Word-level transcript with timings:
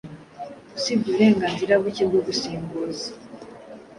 Usibye 0.77 1.07
uburenganzira 1.11 1.73
buke 1.83 2.03
bwo 2.09 2.19
gusimbuza 2.27 3.07